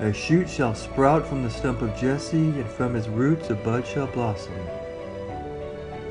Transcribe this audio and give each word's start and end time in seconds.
A 0.00 0.14
shoot 0.14 0.48
shall 0.48 0.74
sprout 0.74 1.26
from 1.26 1.42
the 1.42 1.50
stump 1.50 1.82
of 1.82 1.94
Jesse, 1.94 2.38
and 2.38 2.66
from 2.66 2.94
his 2.94 3.06
roots 3.06 3.50
a 3.50 3.54
bud 3.54 3.86
shall 3.86 4.06
blossom. 4.06 4.54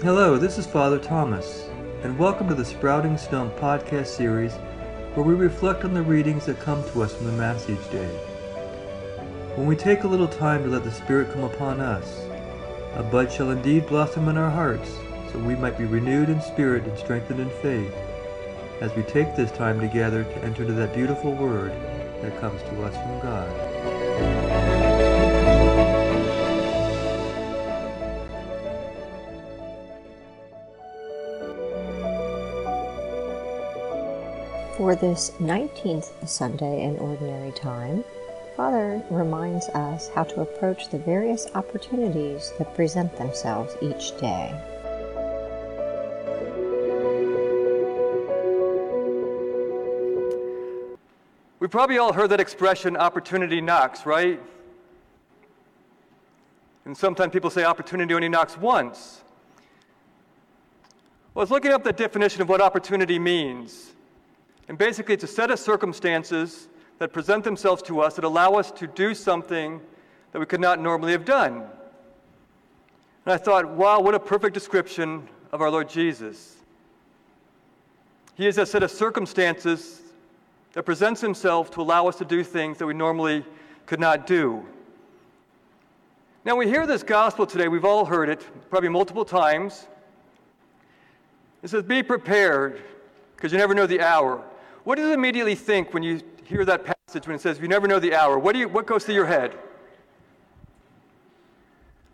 Hello, 0.04 0.38
this 0.38 0.60
is 0.60 0.67
Father 0.67 0.99
Thomas, 0.99 1.67
and 2.04 2.15
welcome 2.20 2.47
to 2.49 2.54
the 2.54 2.63
Sprouting 2.63 3.17
Stump 3.17 3.55
podcast 3.55 4.05
series 4.05 4.54
where 5.15 5.25
we 5.25 5.33
reflect 5.33 5.86
on 5.86 5.96
the 5.96 6.04
readings 6.04 6.46
that 6.46 6.60
come 6.60 6.83
to 6.91 7.02
us 7.02 7.15
from 7.15 7.25
the 7.25 7.31
Mass 7.31 7.67
each 7.67 7.89
day. 7.89 8.06
When 9.56 9.65
we 9.65 9.75
take 9.75 10.03
a 10.03 10.08
little 10.08 10.28
time 10.28 10.62
to 10.62 10.69
let 10.69 10.83
the 10.83 10.92
Spirit 10.92 11.33
come 11.33 11.44
upon 11.44 11.81
us, 11.81 12.21
a 12.94 13.01
bud 13.01 13.31
shall 13.31 13.49
indeed 13.49 13.87
blossom 13.87 14.29
in 14.29 14.37
our 14.37 14.51
hearts, 14.51 14.99
so 15.31 15.40
we 15.40 15.56
might 15.56 15.79
be 15.79 15.85
renewed 15.85 16.30
in 16.30 16.40
spirit 16.44 16.84
and 16.84 16.95
strengthened 16.95 17.40
in 17.40 17.49
faith 17.49 17.95
as 18.81 18.95
we 18.95 19.02
take 19.02 19.35
this 19.35 19.52
time 19.52 19.80
together 19.80 20.26
to 20.26 20.38
enter 20.44 20.62
into 20.62 20.73
that 20.73 20.94
beautiful 20.94 21.34
word 21.34 21.71
that 22.21 22.40
comes 22.40 22.62
to 22.62 22.84
us 22.84 22.94
from 22.94 23.20
God. 23.21 23.68
For 34.77 34.95
this 34.95 35.31
19th 35.39 36.27
Sunday 36.27 36.83
in 36.83 36.97
Ordinary 36.99 37.51
Time, 37.51 38.03
Father 38.55 39.03
reminds 39.09 39.67
us 39.69 40.09
how 40.15 40.23
to 40.23 40.41
approach 40.41 40.87
the 40.87 40.99
various 40.99 41.47
opportunities 41.53 42.53
that 42.57 42.73
present 42.75 43.15
themselves 43.17 43.75
each 43.81 44.17
day. 44.20 44.53
We've 51.69 51.73
probably 51.73 51.99
all 51.99 52.13
heard 52.13 52.31
that 52.31 52.39
expression, 52.39 52.97
opportunity 52.97 53.61
knocks, 53.61 54.03
right? 54.03 54.41
And 56.85 56.98
sometimes 56.98 57.31
people 57.31 57.51
say 57.51 57.63
opportunity 57.63 58.11
only 58.15 58.27
knocks 58.27 58.57
once. 58.57 59.21
Well, 61.35 61.41
I 61.41 61.43
was 61.43 61.51
looking 61.51 61.71
up 61.71 61.84
the 61.84 61.93
definition 61.93 62.41
of 62.41 62.49
what 62.49 62.59
opportunity 62.59 63.20
means. 63.20 63.91
And 64.67 64.80
basically, 64.80 65.14
it's 65.14 65.23
a 65.23 65.28
set 65.28 65.52
of 65.52 65.59
circumstances 65.59 66.70
that 66.98 67.14
present 67.14 67.44
themselves 67.44 67.83
to 67.83 68.00
us 68.00 68.16
that 68.16 68.23
allow 68.23 68.54
us 68.54 68.72
to 68.72 68.88
do 68.88 69.14
something 69.14 69.80
that 70.31 70.39
we 70.39 70.48
could 70.48 70.61
not 70.61 70.80
normally 70.80 71.11
have 71.11 71.23
done. 71.23 71.58
And 73.28 73.33
I 73.33 73.38
thought, 73.38 73.70
wow, 73.70 74.00
what 74.00 74.16
a 74.16 74.20
perfect 74.20 74.56
description 74.56 75.30
of 75.52 75.61
our 75.61 75.70
Lord 75.70 75.88
Jesus. 75.88 76.56
He 78.33 78.48
is 78.48 78.58
a 78.58 78.66
set 78.66 78.81
of 78.81 78.89
circumstances 78.89 80.02
that 80.73 80.84
presents 80.84 81.22
himself 81.22 81.72
to 81.72 81.81
allow 81.81 82.08
us 82.08 82.17
to 82.17 82.25
do 82.25 82.44
things 82.44 82.78
that 82.78 82.86
we 82.86 82.94
normally 82.94 83.45
could 83.86 84.00
not 84.00 84.28
do. 84.28 84.66
Now, 86.45 86.56
we 86.56 86.67
hear 86.67 86.88
this 86.88 87.03
gospel 87.03 87.45
today, 87.45 87.67
we've 87.67 87.86
all 87.86 88.06
heard 88.06 88.30
it 88.30 88.45
probably 88.70 88.89
multiple 88.89 89.26
times. 89.26 89.88
It 91.61 91.70
says, 91.70 91.84
Be 91.84 92.02
prepared, 92.02 92.81
because 93.36 93.52
you 93.52 93.58
never 93.58 93.73
know 93.73 93.86
the 93.86 94.02
hour. 94.02 94.42
What 94.84 94.95
do 94.95 95.02
you 95.02 95.14
immediately 95.14 95.56
think 95.56 95.94
when 95.94 96.03
you 96.03 96.22
hear 96.45 96.64
that 96.66 96.86
passage 96.86 97.28
when 97.28 97.36
it 97.36 97.42
says, 97.42 97.59
You 97.59 97.67
never 97.67 97.88
know 97.88 98.00
the 98.00 98.16
hour? 98.16 98.39
What, 98.39 98.54
do 98.54 98.59
you, 98.59 98.70
what 98.70 98.86
goes 98.86 99.04
through 99.04 99.16
your 99.16 99.26
head? 99.26 99.58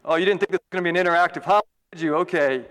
Oh, 0.03 0.16
you 0.16 0.25
didn't 0.25 0.40
think 0.40 0.52
this 0.52 0.59
was 0.59 0.69
going 0.72 0.84
to 0.84 0.92
be 0.94 1.00
an 1.00 1.06
interactive. 1.06 1.44
How 1.44 1.62
did 1.92 2.02
you? 2.02 2.16
Okay. 2.16 2.66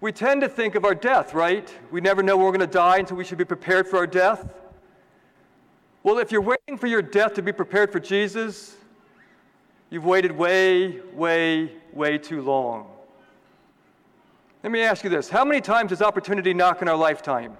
We 0.00 0.12
tend 0.12 0.42
to 0.42 0.48
think 0.48 0.74
of 0.74 0.84
our 0.84 0.94
death, 0.94 1.32
right? 1.32 1.72
We 1.90 2.00
never 2.00 2.22
know 2.22 2.36
when 2.36 2.46
we're 2.46 2.52
going 2.52 2.60
to 2.60 2.66
die, 2.66 2.98
and 2.98 3.08
so 3.08 3.14
we 3.14 3.24
should 3.24 3.38
be 3.38 3.44
prepared 3.44 3.86
for 3.88 3.96
our 3.96 4.06
death. 4.06 4.48
Well, 6.06 6.18
if 6.18 6.30
you're 6.30 6.40
waiting 6.40 6.78
for 6.78 6.86
your 6.86 7.02
death 7.02 7.34
to 7.34 7.42
be 7.42 7.50
prepared 7.50 7.90
for 7.90 7.98
Jesus, 7.98 8.76
you've 9.90 10.04
waited 10.04 10.30
way, 10.30 11.00
way, 11.12 11.72
way 11.92 12.16
too 12.16 12.42
long. 12.42 12.86
Let 14.62 14.70
me 14.70 14.82
ask 14.82 15.02
you 15.02 15.10
this 15.10 15.28
How 15.28 15.44
many 15.44 15.60
times 15.60 15.88
does 15.88 16.02
opportunity 16.02 16.54
knock 16.54 16.80
in 16.80 16.86
our 16.88 16.94
lifetime? 16.96 17.56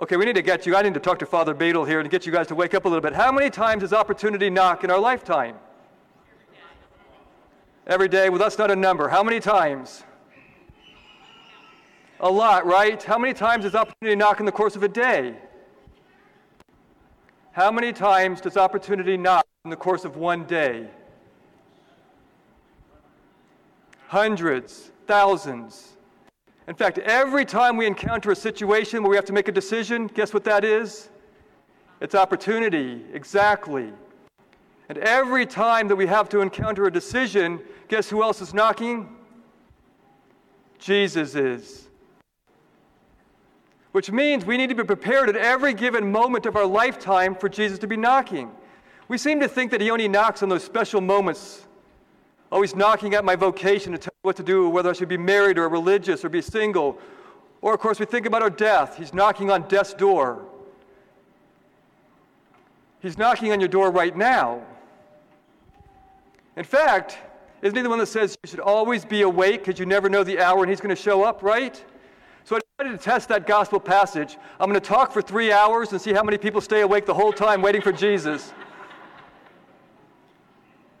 Okay, 0.00 0.16
we 0.16 0.24
need 0.24 0.36
to 0.36 0.42
get 0.42 0.66
you. 0.66 0.76
I 0.76 0.82
need 0.82 0.94
to 0.94 1.00
talk 1.00 1.18
to 1.18 1.26
Father 1.26 1.52
Beadle 1.52 1.84
here 1.84 1.98
and 1.98 2.08
get 2.08 2.24
you 2.24 2.30
guys 2.30 2.46
to 2.46 2.54
wake 2.54 2.74
up 2.74 2.84
a 2.84 2.88
little 2.88 3.02
bit. 3.02 3.14
How 3.14 3.32
many 3.32 3.50
times 3.50 3.80
does 3.80 3.92
opportunity 3.92 4.50
knock 4.50 4.84
in 4.84 4.90
our 4.92 5.00
lifetime? 5.00 5.56
Every 7.88 8.06
day. 8.06 8.28
Well, 8.28 8.38
that's 8.38 8.56
not 8.56 8.70
a 8.70 8.76
number. 8.76 9.08
How 9.08 9.24
many 9.24 9.40
times? 9.40 10.04
A 12.20 12.30
lot, 12.30 12.66
right? 12.66 13.00
How 13.00 13.16
many 13.16 13.32
times 13.32 13.64
does 13.64 13.74
opportunity 13.74 14.16
knock 14.16 14.40
in 14.40 14.46
the 14.46 14.52
course 14.52 14.74
of 14.74 14.82
a 14.82 14.88
day? 14.88 15.36
How 17.52 17.70
many 17.70 17.92
times 17.92 18.40
does 18.40 18.56
opportunity 18.56 19.16
knock 19.16 19.46
in 19.64 19.70
the 19.70 19.76
course 19.76 20.04
of 20.04 20.16
one 20.16 20.44
day? 20.44 20.88
Hundreds, 24.08 24.90
thousands. 25.06 25.96
In 26.66 26.74
fact, 26.74 26.98
every 26.98 27.44
time 27.44 27.76
we 27.76 27.86
encounter 27.86 28.30
a 28.30 28.36
situation 28.36 29.02
where 29.02 29.10
we 29.10 29.16
have 29.16 29.24
to 29.26 29.32
make 29.32 29.48
a 29.48 29.52
decision, 29.52 30.06
guess 30.08 30.34
what 30.34 30.44
that 30.44 30.64
is? 30.64 31.10
It's 32.00 32.14
opportunity, 32.14 33.04
exactly. 33.12 33.92
And 34.88 34.98
every 34.98 35.46
time 35.46 35.88
that 35.88 35.96
we 35.96 36.06
have 36.06 36.28
to 36.30 36.40
encounter 36.40 36.84
a 36.86 36.92
decision, 36.92 37.60
guess 37.88 38.08
who 38.08 38.22
else 38.22 38.40
is 38.40 38.54
knocking? 38.54 39.16
Jesus 40.78 41.34
is. 41.34 41.87
Which 43.92 44.10
means 44.10 44.44
we 44.44 44.56
need 44.56 44.68
to 44.68 44.74
be 44.74 44.84
prepared 44.84 45.28
at 45.28 45.36
every 45.36 45.72
given 45.74 46.10
moment 46.12 46.46
of 46.46 46.56
our 46.56 46.66
lifetime 46.66 47.34
for 47.34 47.48
Jesus 47.48 47.78
to 47.78 47.86
be 47.86 47.96
knocking. 47.96 48.50
We 49.08 49.16
seem 49.16 49.40
to 49.40 49.48
think 49.48 49.70
that 49.70 49.80
He 49.80 49.90
only 49.90 50.08
knocks 50.08 50.42
on 50.42 50.48
those 50.48 50.62
special 50.62 51.00
moments, 51.00 51.66
always 52.52 52.76
knocking 52.76 53.14
at 53.14 53.24
my 53.24 53.34
vocation 53.34 53.92
to 53.92 53.98
tell 53.98 54.12
me 54.12 54.20
what 54.22 54.36
to 54.36 54.42
do, 54.42 54.68
whether 54.68 54.90
I 54.90 54.92
should 54.92 55.08
be 55.08 55.16
married 55.16 55.58
or 55.58 55.68
religious 55.68 56.24
or 56.24 56.28
be 56.28 56.42
single. 56.42 56.98
Or, 57.60 57.74
of 57.74 57.80
course, 57.80 57.98
we 57.98 58.06
think 58.06 58.26
about 58.26 58.42
our 58.42 58.50
death. 58.50 58.96
He's 58.96 59.14
knocking 59.14 59.50
on 59.50 59.62
death's 59.68 59.94
door. 59.94 60.44
He's 63.00 63.16
knocking 63.16 63.52
on 63.52 63.60
your 63.60 63.68
door 63.68 63.90
right 63.90 64.16
now. 64.16 64.62
In 66.56 66.64
fact, 66.64 67.18
isn't 67.62 67.76
he 67.76 67.82
the 67.82 67.88
one 67.88 67.98
that 67.98 68.06
says 68.06 68.36
you 68.42 68.48
should 68.48 68.60
always 68.60 69.04
be 69.04 69.22
awake 69.22 69.64
because 69.64 69.78
you 69.78 69.86
never 69.86 70.08
know 70.08 70.24
the 70.24 70.40
hour 70.40 70.62
and 70.62 70.70
he's 70.70 70.80
going 70.80 70.94
to 70.94 71.00
show 71.00 71.22
up, 71.22 71.42
right? 71.42 71.82
To 72.78 72.96
test 72.96 73.28
that 73.30 73.44
gospel 73.44 73.80
passage. 73.80 74.36
I'm 74.60 74.70
going 74.70 74.80
to 74.80 74.86
talk 74.86 75.12
for 75.12 75.20
three 75.20 75.50
hours 75.50 75.90
and 75.90 76.00
see 76.00 76.12
how 76.12 76.22
many 76.22 76.38
people 76.38 76.60
stay 76.60 76.82
awake 76.82 77.06
the 77.06 77.14
whole 77.14 77.32
time 77.32 77.60
waiting 77.60 77.82
for 77.82 77.90
Jesus. 77.90 78.52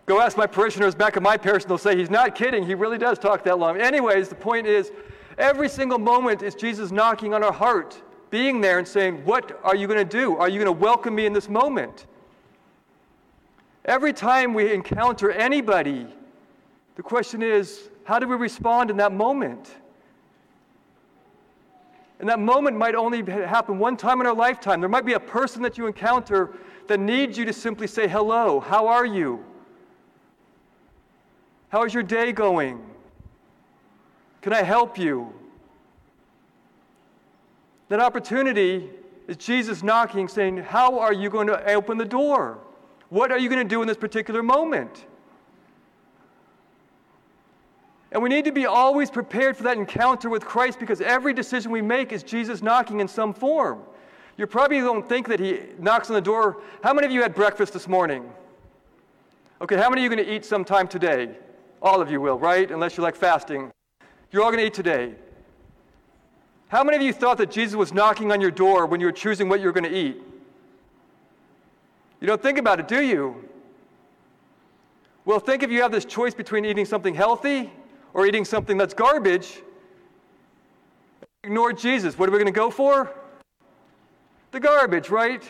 Go 0.04 0.20
ask 0.20 0.36
my 0.36 0.48
parishioners 0.48 0.96
back 0.96 1.16
at 1.16 1.22
my 1.22 1.36
parish, 1.36 1.62
and 1.62 1.70
they'll 1.70 1.78
say 1.78 1.96
he's 1.96 2.10
not 2.10 2.34
kidding. 2.34 2.66
He 2.66 2.74
really 2.74 2.98
does 2.98 3.16
talk 3.16 3.44
that 3.44 3.60
long. 3.60 3.80
Anyways, 3.80 4.28
the 4.28 4.34
point 4.34 4.66
is, 4.66 4.90
every 5.38 5.68
single 5.68 6.00
moment 6.00 6.42
is 6.42 6.56
Jesus 6.56 6.90
knocking 6.90 7.32
on 7.32 7.44
our 7.44 7.52
heart, 7.52 8.02
being 8.30 8.60
there 8.60 8.80
and 8.80 8.88
saying, 8.88 9.24
What 9.24 9.60
are 9.62 9.76
you 9.76 9.86
going 9.86 10.00
to 10.00 10.18
do? 10.18 10.36
Are 10.36 10.48
you 10.48 10.56
going 10.58 10.66
to 10.66 10.72
welcome 10.72 11.14
me 11.14 11.26
in 11.26 11.32
this 11.32 11.48
moment? 11.48 12.06
Every 13.84 14.12
time 14.12 14.52
we 14.52 14.72
encounter 14.72 15.30
anybody, 15.30 16.08
the 16.96 17.04
question 17.04 17.40
is, 17.40 17.88
how 18.02 18.18
do 18.18 18.26
we 18.26 18.34
respond 18.34 18.90
in 18.90 18.96
that 18.96 19.12
moment? 19.12 19.76
And 22.20 22.28
that 22.28 22.40
moment 22.40 22.76
might 22.76 22.94
only 22.94 23.22
happen 23.24 23.78
one 23.78 23.96
time 23.96 24.20
in 24.20 24.26
our 24.26 24.34
lifetime. 24.34 24.80
There 24.80 24.88
might 24.88 25.06
be 25.06 25.12
a 25.12 25.20
person 25.20 25.62
that 25.62 25.78
you 25.78 25.86
encounter 25.86 26.50
that 26.88 26.98
needs 26.98 27.38
you 27.38 27.44
to 27.44 27.52
simply 27.52 27.86
say, 27.86 28.08
Hello, 28.08 28.60
how 28.60 28.88
are 28.88 29.06
you? 29.06 29.44
How 31.68 31.84
is 31.84 31.94
your 31.94 32.02
day 32.02 32.32
going? 32.32 32.84
Can 34.40 34.52
I 34.52 34.62
help 34.62 34.98
you? 34.98 35.32
That 37.88 38.00
opportunity 38.00 38.90
is 39.28 39.36
Jesus 39.36 39.82
knocking, 39.82 40.28
saying, 40.28 40.58
How 40.58 40.98
are 40.98 41.12
you 41.12 41.30
going 41.30 41.46
to 41.46 41.72
open 41.72 41.98
the 41.98 42.04
door? 42.04 42.58
What 43.10 43.30
are 43.30 43.38
you 43.38 43.48
going 43.48 43.62
to 43.62 43.68
do 43.68 43.80
in 43.80 43.88
this 43.88 43.96
particular 43.96 44.42
moment? 44.42 45.06
And 48.10 48.22
we 48.22 48.28
need 48.28 48.46
to 48.46 48.52
be 48.52 48.64
always 48.64 49.10
prepared 49.10 49.56
for 49.56 49.64
that 49.64 49.76
encounter 49.76 50.30
with 50.30 50.44
Christ 50.44 50.78
because 50.78 51.00
every 51.00 51.34
decision 51.34 51.70
we 51.70 51.82
make 51.82 52.12
is 52.12 52.22
Jesus 52.22 52.62
knocking 52.62 53.00
in 53.00 53.08
some 53.08 53.34
form. 53.34 53.82
You 54.38 54.46
probably 54.46 54.78
don't 54.80 55.06
think 55.06 55.28
that 55.28 55.40
he 55.40 55.60
knocks 55.78 56.08
on 56.08 56.14
the 56.14 56.20
door. 56.20 56.62
How 56.82 56.94
many 56.94 57.06
of 57.06 57.12
you 57.12 57.20
had 57.20 57.34
breakfast 57.34 57.72
this 57.72 57.88
morning? 57.88 58.30
Okay, 59.60 59.76
how 59.76 59.90
many 59.90 60.02
of 60.02 60.04
you 60.04 60.12
are 60.12 60.16
going 60.16 60.26
to 60.26 60.34
eat 60.34 60.44
sometime 60.44 60.88
today? 60.88 61.36
All 61.82 62.00
of 62.00 62.10
you 62.10 62.20
will, 62.20 62.38
right? 62.38 62.70
Unless 62.70 62.96
you're 62.96 63.04
like 63.04 63.16
fasting. 63.16 63.70
You're 64.30 64.42
all 64.42 64.50
going 64.50 64.60
to 64.60 64.66
eat 64.66 64.74
today. 64.74 65.14
How 66.68 66.84
many 66.84 66.96
of 66.96 67.02
you 67.02 67.12
thought 67.12 67.38
that 67.38 67.50
Jesus 67.50 67.74
was 67.76 67.92
knocking 67.92 68.30
on 68.30 68.40
your 68.40 68.50
door 68.50 68.86
when 68.86 69.00
you 69.00 69.06
were 69.06 69.12
choosing 69.12 69.48
what 69.48 69.60
you 69.60 69.66
were 69.66 69.72
going 69.72 69.90
to 69.90 69.94
eat? 69.94 70.22
You 72.20 72.26
don't 72.26 72.42
think 72.42 72.58
about 72.58 72.80
it, 72.80 72.88
do 72.88 73.02
you? 73.02 73.48
Well, 75.24 75.40
think 75.40 75.62
if 75.62 75.70
you 75.70 75.82
have 75.82 75.92
this 75.92 76.04
choice 76.04 76.34
between 76.34 76.64
eating 76.64 76.84
something 76.84 77.14
healthy 77.14 77.70
or 78.14 78.26
eating 78.26 78.44
something 78.44 78.76
that's 78.76 78.94
garbage. 78.94 79.62
Ignore 81.44 81.72
Jesus. 81.72 82.18
What 82.18 82.28
are 82.28 82.32
we 82.32 82.38
going 82.38 82.46
to 82.46 82.52
go 82.52 82.70
for? 82.70 83.14
The 84.50 84.60
garbage, 84.60 85.10
right? 85.10 85.42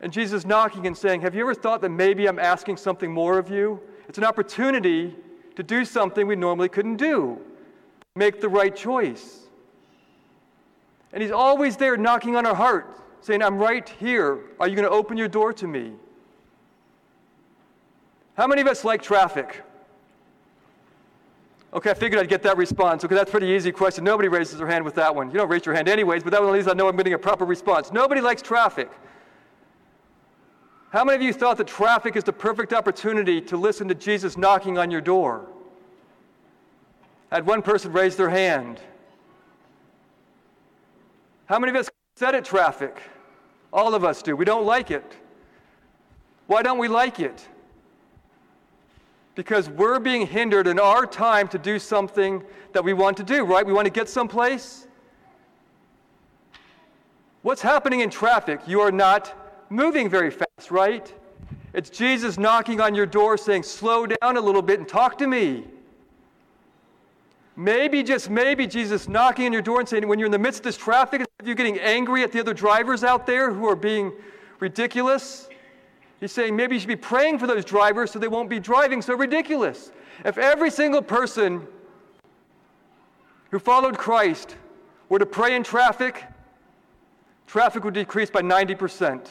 And 0.00 0.12
Jesus 0.12 0.46
knocking 0.46 0.86
and 0.86 0.96
saying, 0.96 1.20
Have 1.20 1.34
you 1.34 1.42
ever 1.42 1.54
thought 1.54 1.82
that 1.82 1.90
maybe 1.90 2.26
I'm 2.28 2.38
asking 2.38 2.78
something 2.78 3.12
more 3.12 3.38
of 3.38 3.50
you? 3.50 3.80
It's 4.08 4.18
an 4.18 4.24
opportunity 4.24 5.14
to 5.56 5.62
do 5.62 5.84
something 5.84 6.26
we 6.26 6.36
normally 6.36 6.68
couldn't 6.68 6.96
do. 6.96 7.38
Make 8.16 8.40
the 8.40 8.48
right 8.48 8.74
choice. 8.74 9.40
And 11.12 11.22
He's 11.22 11.32
always 11.32 11.76
there 11.76 11.96
knocking 11.96 12.34
on 12.34 12.46
our 12.46 12.54
heart, 12.54 13.00
saying, 13.20 13.42
I'm 13.42 13.58
right 13.58 13.88
here. 13.88 14.38
Are 14.58 14.68
you 14.68 14.74
going 14.74 14.88
to 14.88 14.94
open 14.94 15.16
your 15.16 15.28
door 15.28 15.52
to 15.52 15.66
me? 15.66 15.92
How 18.40 18.46
many 18.46 18.62
of 18.62 18.68
us 18.68 18.86
like 18.86 19.02
traffic? 19.02 19.62
Okay, 21.74 21.90
I 21.90 21.92
figured 21.92 22.18
I'd 22.22 22.30
get 22.30 22.42
that 22.44 22.56
response. 22.56 23.04
Okay, 23.04 23.14
that's 23.14 23.28
a 23.28 23.30
pretty 23.30 23.48
easy 23.48 23.70
question. 23.70 24.02
Nobody 24.02 24.28
raises 24.28 24.56
their 24.56 24.66
hand 24.66 24.82
with 24.82 24.94
that 24.94 25.14
one. 25.14 25.30
You 25.30 25.36
don't 25.36 25.50
raise 25.50 25.66
your 25.66 25.74
hand 25.74 25.90
anyways, 25.90 26.22
but 26.22 26.30
that 26.30 26.40
one 26.40 26.48
at 26.48 26.54
least 26.54 26.66
I 26.66 26.72
know 26.72 26.88
I'm 26.88 26.96
getting 26.96 27.12
a 27.12 27.18
proper 27.18 27.44
response. 27.44 27.92
Nobody 27.92 28.22
likes 28.22 28.40
traffic. 28.40 28.90
How 30.88 31.04
many 31.04 31.16
of 31.16 31.22
you 31.22 31.34
thought 31.34 31.58
that 31.58 31.66
traffic 31.66 32.16
is 32.16 32.24
the 32.24 32.32
perfect 32.32 32.72
opportunity 32.72 33.42
to 33.42 33.58
listen 33.58 33.88
to 33.88 33.94
Jesus 33.94 34.38
knocking 34.38 34.78
on 34.78 34.90
your 34.90 35.02
door? 35.02 35.46
I 37.30 37.34
had 37.34 37.46
one 37.46 37.60
person 37.60 37.92
raise 37.92 38.16
their 38.16 38.30
hand. 38.30 38.80
How 41.44 41.58
many 41.58 41.72
of 41.72 41.76
us 41.76 41.90
said 42.16 42.34
it 42.34 42.46
traffic? 42.46 43.02
All 43.70 43.94
of 43.94 44.02
us 44.02 44.22
do. 44.22 44.34
We 44.34 44.46
don't 44.46 44.64
like 44.64 44.90
it. 44.90 45.04
Why 46.46 46.62
don't 46.62 46.78
we 46.78 46.88
like 46.88 47.20
it? 47.20 47.46
Because 49.40 49.70
we're 49.70 49.98
being 49.98 50.26
hindered 50.26 50.66
in 50.66 50.78
our 50.78 51.06
time 51.06 51.48
to 51.48 51.56
do 51.56 51.78
something 51.78 52.44
that 52.74 52.84
we 52.84 52.92
want 52.92 53.16
to 53.16 53.22
do, 53.22 53.42
right? 53.42 53.64
We 53.64 53.72
want 53.72 53.86
to 53.86 53.90
get 53.90 54.06
someplace. 54.06 54.86
What's 57.40 57.62
happening 57.62 58.00
in 58.00 58.10
traffic? 58.10 58.60
You 58.66 58.82
are 58.82 58.92
not 58.92 59.32
moving 59.70 60.10
very 60.10 60.30
fast, 60.30 60.70
right? 60.70 61.10
It's 61.72 61.88
Jesus 61.88 62.36
knocking 62.36 62.82
on 62.82 62.94
your 62.94 63.06
door 63.06 63.38
saying, 63.38 63.62
Slow 63.62 64.04
down 64.04 64.36
a 64.36 64.40
little 64.42 64.60
bit 64.60 64.78
and 64.78 64.86
talk 64.86 65.16
to 65.16 65.26
me. 65.26 65.64
Maybe, 67.56 68.02
just 68.02 68.28
maybe, 68.28 68.66
Jesus 68.66 69.08
knocking 69.08 69.46
on 69.46 69.54
your 69.54 69.62
door 69.62 69.80
and 69.80 69.88
saying, 69.88 70.06
When 70.06 70.18
you're 70.18 70.26
in 70.26 70.32
the 70.32 70.38
midst 70.38 70.60
of 70.60 70.64
this 70.64 70.76
traffic, 70.76 71.22
of 71.22 71.48
you 71.48 71.54
getting 71.54 71.78
angry 71.78 72.24
at 72.24 72.30
the 72.30 72.40
other 72.40 72.52
drivers 72.52 73.04
out 73.04 73.26
there 73.26 73.50
who 73.50 73.66
are 73.70 73.74
being 73.74 74.12
ridiculous, 74.58 75.48
He's 76.20 76.32
saying 76.32 76.54
maybe 76.54 76.76
you 76.76 76.80
should 76.80 76.88
be 76.88 76.96
praying 76.96 77.38
for 77.38 77.46
those 77.46 77.64
drivers 77.64 78.10
so 78.10 78.18
they 78.18 78.28
won't 78.28 78.50
be 78.50 78.60
driving 78.60 79.00
so 79.00 79.14
ridiculous. 79.16 79.90
If 80.24 80.36
every 80.36 80.70
single 80.70 81.00
person 81.00 81.66
who 83.50 83.58
followed 83.58 83.96
Christ 83.96 84.56
were 85.08 85.18
to 85.18 85.26
pray 85.26 85.56
in 85.56 85.64
traffic, 85.64 86.24
traffic 87.46 87.84
would 87.84 87.94
decrease 87.94 88.30
by 88.30 88.42
90%. 88.42 89.26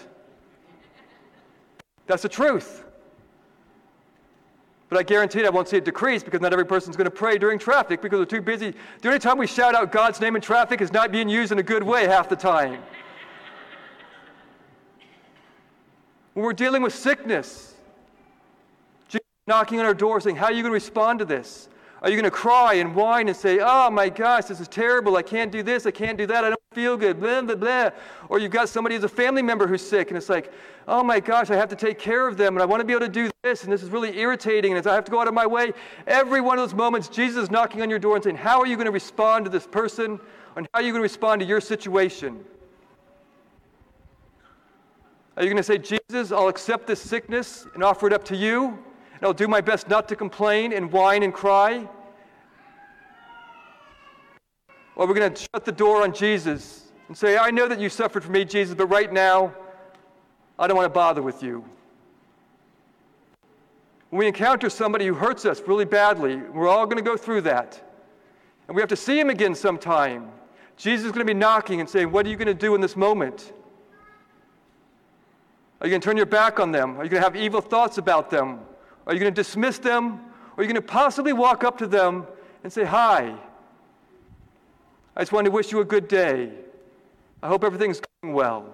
That's 2.07 2.23
the 2.23 2.29
truth. 2.29 2.83
But 4.89 4.97
I 4.97 5.03
guarantee 5.03 5.45
I 5.45 5.49
won't 5.49 5.67
see 5.67 5.77
it 5.77 5.85
decrease 5.85 6.23
because 6.23 6.41
not 6.41 6.51
every 6.51 6.65
person's 6.65 6.97
going 6.97 7.05
to 7.05 7.11
pray 7.11 7.37
during 7.37 7.59
traffic 7.59 8.01
because 8.01 8.17
they're 8.17 8.25
too 8.25 8.41
busy. 8.41 8.73
The 9.01 9.07
only 9.09 9.19
time 9.19 9.37
we 9.37 9.45
shout 9.45 9.75
out 9.75 9.91
God's 9.91 10.19
name 10.19 10.35
in 10.35 10.41
traffic 10.41 10.81
is 10.81 10.91
not 10.91 11.11
being 11.11 11.29
used 11.29 11.51
in 11.51 11.59
a 11.59 11.63
good 11.63 11.83
way 11.83 12.07
half 12.07 12.27
the 12.27 12.35
time. 12.35 12.81
When 16.39 16.45
we're 16.45 16.53
dealing 16.53 16.81
with 16.81 16.95
sickness, 16.95 17.73
Jesus 19.09 19.27
knocking 19.45 19.81
on 19.81 19.85
our 19.85 19.93
door 19.93 20.21
saying, 20.21 20.37
How 20.37 20.45
are 20.45 20.53
you 20.53 20.63
going 20.63 20.71
to 20.71 20.73
respond 20.73 21.19
to 21.19 21.25
this? 21.25 21.67
Are 22.01 22.09
you 22.09 22.15
going 22.15 22.23
to 22.23 22.31
cry 22.31 22.75
and 22.75 22.95
whine 22.95 23.27
and 23.27 23.35
say, 23.35 23.59
Oh 23.61 23.89
my 23.89 24.07
gosh, 24.07 24.45
this 24.45 24.61
is 24.61 24.69
terrible. 24.69 25.17
I 25.17 25.21
can't 25.21 25.51
do 25.51 25.63
this. 25.63 25.85
I 25.85 25.91
can't 25.91 26.17
do 26.17 26.25
that. 26.27 26.45
I 26.45 26.47
don't 26.47 26.61
feel 26.71 26.95
good. 26.95 27.19
Blah, 27.19 27.41
blah, 27.41 27.55
blah. 27.55 27.89
Or 28.29 28.39
you've 28.39 28.53
got 28.53 28.69
somebody 28.69 28.95
who's 28.95 29.03
a 29.03 29.09
family 29.09 29.41
member 29.41 29.67
who's 29.67 29.85
sick 29.85 30.11
and 30.11 30.17
it's 30.17 30.29
like, 30.29 30.53
Oh 30.87 31.03
my 31.03 31.19
gosh, 31.19 31.49
I 31.49 31.57
have 31.57 31.67
to 31.67 31.75
take 31.75 31.99
care 31.99 32.25
of 32.25 32.37
them 32.37 32.55
and 32.55 32.63
I 32.63 32.65
want 32.65 32.79
to 32.79 32.85
be 32.85 32.93
able 32.93 33.05
to 33.05 33.11
do 33.11 33.29
this 33.43 33.65
and 33.65 33.73
this 33.73 33.83
is 33.83 33.89
really 33.89 34.17
irritating 34.17 34.71
and 34.71 34.87
I 34.87 34.95
have 34.95 35.03
to 35.03 35.11
go 35.11 35.19
out 35.19 35.27
of 35.27 35.33
my 35.33 35.45
way. 35.45 35.73
Every 36.07 36.39
one 36.39 36.57
of 36.57 36.63
those 36.63 36.73
moments, 36.73 37.09
Jesus 37.09 37.43
is 37.43 37.51
knocking 37.51 37.81
on 37.81 37.89
your 37.89 37.99
door 37.99 38.15
and 38.15 38.23
saying, 38.23 38.37
How 38.37 38.61
are 38.61 38.65
you 38.65 38.77
going 38.77 38.85
to 38.85 38.91
respond 38.91 39.43
to 39.43 39.51
this 39.51 39.67
person? 39.67 40.21
And 40.55 40.69
how 40.73 40.79
are 40.79 40.83
you 40.83 40.93
going 40.93 41.01
to 41.01 41.03
respond 41.03 41.41
to 41.41 41.45
your 41.45 41.59
situation? 41.59 42.45
Are 45.39 45.43
you 45.43 45.49
going 45.49 45.55
to 45.55 45.63
say, 45.63 45.77
Jesus, 45.77 46.33
I'll 46.33 46.49
accept 46.49 46.85
this 46.85 47.01
sickness 47.01 47.65
and 47.73 47.81
offer 47.81 48.07
it 48.07 48.11
up 48.11 48.25
to 48.25 48.35
you, 48.35 48.67
and 48.67 49.23
I'll 49.23 49.31
do 49.31 49.47
my 49.47 49.61
best 49.61 49.87
not 49.87 50.09
to 50.09 50.15
complain 50.17 50.73
and 50.73 50.91
whine 50.91 51.23
and 51.23 51.33
cry? 51.33 51.87
Or 54.97 55.07
we're 55.07 55.13
going 55.13 55.33
to 55.33 55.41
shut 55.41 55.63
the 55.63 55.71
door 55.71 56.03
on 56.03 56.13
Jesus 56.13 56.91
and 57.07 57.17
say, 57.17 57.37
I 57.37 57.51
know 57.51 57.69
that 57.69 57.79
you 57.79 57.87
suffered 57.87 58.21
for 58.21 58.31
me, 58.33 58.43
Jesus, 58.43 58.75
but 58.75 58.87
right 58.87 59.13
now, 59.13 59.53
I 60.59 60.67
don't 60.67 60.75
want 60.75 60.87
to 60.87 60.93
bother 60.93 61.21
with 61.21 61.41
you. 61.41 61.63
When 64.09 64.19
we 64.19 64.27
encounter 64.27 64.69
somebody 64.69 65.07
who 65.07 65.13
hurts 65.13 65.45
us 65.45 65.61
really 65.65 65.85
badly, 65.85 66.35
we're 66.35 66.67
all 66.67 66.85
going 66.85 66.97
to 66.97 67.01
go 67.01 67.15
through 67.15 67.41
that. 67.41 67.81
And 68.67 68.75
we 68.75 68.81
have 68.81 68.89
to 68.89 68.97
see 68.97 69.17
him 69.17 69.29
again 69.29 69.55
sometime. 69.55 70.33
Jesus 70.75 71.05
is 71.05 71.11
going 71.13 71.25
to 71.25 71.33
be 71.33 71.39
knocking 71.39 71.79
and 71.79 71.89
saying, 71.89 72.11
What 72.11 72.25
are 72.25 72.29
you 72.29 72.35
going 72.35 72.47
to 72.47 72.53
do 72.53 72.75
in 72.75 72.81
this 72.81 72.97
moment? 72.97 73.53
Are 75.81 75.87
you 75.87 75.91
going 75.91 76.01
to 76.01 76.05
turn 76.05 76.17
your 76.17 76.25
back 76.25 76.59
on 76.59 76.71
them? 76.71 76.97
Are 76.97 77.03
you 77.03 77.09
going 77.09 77.21
to 77.21 77.27
have 77.27 77.35
evil 77.35 77.61
thoughts 77.61 77.97
about 77.97 78.29
them? 78.29 78.59
Are 79.07 79.13
you 79.13 79.19
going 79.19 79.33
to 79.33 79.41
dismiss 79.41 79.77
them? 79.77 80.19
Or 80.55 80.61
are 80.61 80.63
you 80.63 80.67
going 80.67 80.75
to 80.75 80.81
possibly 80.81 81.31
walk 81.31 81.63
up 81.63 81.77
to 81.77 81.87
them 81.87 82.27
and 82.63 82.71
say, 82.71 82.83
Hi, 82.83 83.33
I 85.15 85.21
just 85.21 85.31
wanted 85.31 85.49
to 85.49 85.51
wish 85.51 85.71
you 85.71 85.79
a 85.79 85.85
good 85.85 86.07
day. 86.07 86.51
I 87.41 87.47
hope 87.47 87.63
everything's 87.63 88.01
going 88.21 88.33
well. 88.33 88.73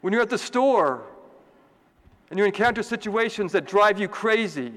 When 0.00 0.12
you're 0.12 0.22
at 0.22 0.30
the 0.30 0.38
store 0.38 1.02
and 2.30 2.38
you 2.38 2.44
encounter 2.44 2.82
situations 2.82 3.50
that 3.52 3.66
drive 3.66 3.98
you 3.98 4.06
crazy, 4.06 4.72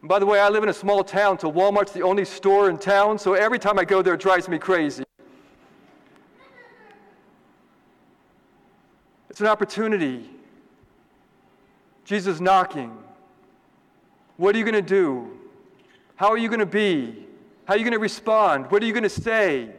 and 0.00 0.08
by 0.08 0.18
the 0.18 0.26
way, 0.26 0.40
I 0.40 0.50
live 0.50 0.62
in 0.62 0.68
a 0.68 0.74
small 0.74 1.02
town, 1.02 1.38
so 1.38 1.50
Walmart's 1.50 1.92
the 1.92 2.02
only 2.02 2.26
store 2.26 2.68
in 2.68 2.76
town, 2.76 3.18
so 3.18 3.32
every 3.32 3.58
time 3.58 3.78
I 3.78 3.84
go 3.84 4.02
there, 4.02 4.14
it 4.14 4.20
drives 4.20 4.48
me 4.48 4.58
crazy. 4.58 5.04
It's 9.34 9.40
an 9.40 9.48
opportunity. 9.48 10.30
Jesus 12.04 12.38
knocking. 12.38 12.96
What 14.36 14.54
are 14.54 14.58
you 14.58 14.64
going 14.64 14.76
to 14.76 14.80
do? 14.80 15.28
How 16.14 16.28
are 16.28 16.38
you 16.38 16.46
going 16.46 16.60
to 16.60 16.66
be? 16.66 17.26
How 17.64 17.74
are 17.74 17.76
you 17.76 17.82
going 17.82 17.94
to 17.94 17.98
respond? 17.98 18.70
What 18.70 18.80
are 18.80 18.86
you 18.86 18.92
going 18.92 19.02
to 19.02 19.08
say? 19.08 19.70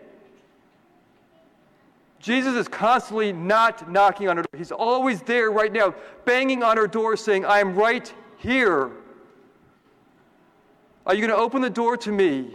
Jesus 2.19 2.53
is 2.55 2.67
constantly 2.67 3.31
not 3.31 3.89
knocking 3.89 4.27
on 4.27 4.35
our 4.35 4.43
door. 4.43 4.57
He's 4.57 4.74
always 4.74 5.21
there 5.21 5.50
right 5.51 5.71
now, 5.71 5.95
banging 6.25 6.62
on 6.62 6.77
our 6.77 6.85
door, 6.85 7.15
saying, 7.15 7.45
I 7.45 7.62
am 7.62 7.75
right 7.75 8.13
here. 8.39 8.91
Are 11.05 11.15
you 11.15 11.25
going 11.25 11.29
to 11.29 11.41
open 11.41 11.62
the 11.62 11.69
door 11.69 11.95
to 11.95 12.12
me? 12.12 12.53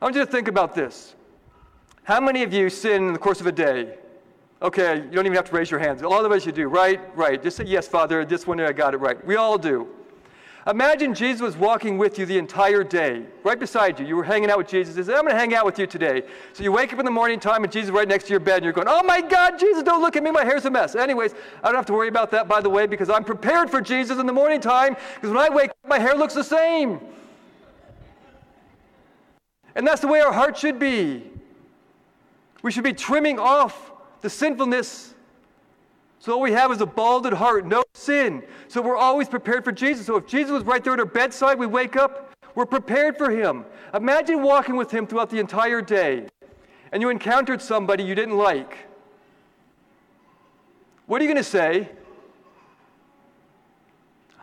I 0.00 0.04
want 0.04 0.14
you 0.14 0.24
to 0.24 0.30
think 0.30 0.46
about 0.46 0.76
this. 0.76 1.16
How 2.04 2.20
many 2.20 2.44
of 2.44 2.52
you 2.52 2.70
sin 2.70 3.08
in 3.08 3.12
the 3.12 3.18
course 3.18 3.40
of 3.40 3.48
a 3.48 3.52
day? 3.52 3.98
Okay, 4.60 4.96
you 4.96 5.10
don't 5.10 5.24
even 5.24 5.36
have 5.36 5.44
to 5.44 5.54
raise 5.54 5.70
your 5.70 5.78
hands. 5.78 6.02
All 6.02 6.24
of 6.24 6.32
us 6.32 6.44
you 6.44 6.50
do, 6.50 6.66
right? 6.66 7.00
Right. 7.16 7.40
Just 7.40 7.56
say, 7.56 7.64
Yes, 7.64 7.86
Father, 7.86 8.24
this 8.24 8.46
one 8.46 8.60
I 8.60 8.72
got 8.72 8.92
it 8.92 8.96
right. 8.96 9.24
We 9.24 9.36
all 9.36 9.56
do. 9.56 9.88
Imagine 10.66 11.14
Jesus 11.14 11.40
was 11.40 11.56
walking 11.56 11.96
with 11.96 12.18
you 12.18 12.26
the 12.26 12.36
entire 12.36 12.84
day, 12.84 13.24
right 13.42 13.58
beside 13.58 13.98
you. 13.98 14.04
You 14.04 14.16
were 14.16 14.24
hanging 14.24 14.50
out 14.50 14.58
with 14.58 14.68
Jesus. 14.68 14.96
He 14.96 15.02
said, 15.02 15.14
I'm 15.14 15.22
going 15.22 15.32
to 15.32 15.38
hang 15.38 15.54
out 15.54 15.64
with 15.64 15.78
you 15.78 15.86
today. 15.86 16.24
So 16.52 16.62
you 16.62 16.70
wake 16.70 16.92
up 16.92 16.98
in 16.98 17.06
the 17.06 17.10
morning 17.10 17.40
time 17.40 17.64
and 17.64 17.72
Jesus 17.72 17.88
is 17.88 17.90
right 17.92 18.06
next 18.06 18.24
to 18.24 18.30
your 18.30 18.40
bed 18.40 18.56
and 18.56 18.64
you're 18.64 18.74
going, 18.74 18.88
Oh 18.88 19.02
my 19.02 19.22
God, 19.22 19.58
Jesus, 19.58 19.82
don't 19.82 20.02
look 20.02 20.16
at 20.16 20.22
me. 20.22 20.30
My 20.30 20.44
hair's 20.44 20.66
a 20.66 20.70
mess. 20.70 20.94
Anyways, 20.94 21.34
I 21.62 21.68
don't 21.68 21.76
have 21.76 21.86
to 21.86 21.94
worry 21.94 22.08
about 22.08 22.30
that, 22.32 22.48
by 22.48 22.60
the 22.60 22.68
way, 22.68 22.86
because 22.86 23.08
I'm 23.08 23.24
prepared 23.24 23.70
for 23.70 23.80
Jesus 23.80 24.18
in 24.18 24.26
the 24.26 24.32
morning 24.32 24.60
time 24.60 24.96
because 25.14 25.30
when 25.30 25.38
I 25.38 25.48
wake 25.48 25.70
up, 25.70 25.88
my 25.88 25.98
hair 25.98 26.14
looks 26.14 26.34
the 26.34 26.44
same. 26.44 27.00
And 29.74 29.86
that's 29.86 30.02
the 30.02 30.08
way 30.08 30.20
our 30.20 30.32
heart 30.32 30.58
should 30.58 30.78
be. 30.78 31.22
We 32.62 32.72
should 32.72 32.84
be 32.84 32.92
trimming 32.92 33.38
off 33.38 33.87
the 34.20 34.30
sinfulness. 34.30 35.14
So 36.18 36.32
all 36.34 36.40
we 36.40 36.52
have 36.52 36.72
is 36.72 36.80
a 36.80 36.86
balded 36.86 37.32
heart, 37.32 37.66
no 37.66 37.84
sin. 37.94 38.42
So 38.66 38.82
we're 38.82 38.96
always 38.96 39.28
prepared 39.28 39.64
for 39.64 39.72
Jesus. 39.72 40.06
So 40.06 40.16
if 40.16 40.26
Jesus 40.26 40.50
was 40.50 40.64
right 40.64 40.82
there 40.82 40.94
at 40.94 40.98
our 40.98 41.06
bedside, 41.06 41.58
we 41.58 41.66
wake 41.66 41.96
up, 41.96 42.34
we're 42.54 42.66
prepared 42.66 43.16
for 43.16 43.30
him. 43.30 43.64
Imagine 43.94 44.42
walking 44.42 44.76
with 44.76 44.90
him 44.90 45.06
throughout 45.06 45.30
the 45.30 45.38
entire 45.38 45.80
day 45.80 46.26
and 46.92 47.02
you 47.02 47.10
encountered 47.10 47.62
somebody 47.62 48.02
you 48.02 48.14
didn't 48.14 48.36
like. 48.36 48.78
What 51.06 51.20
are 51.20 51.24
you 51.24 51.30
going 51.30 51.42
to 51.42 51.48
say? 51.48 51.88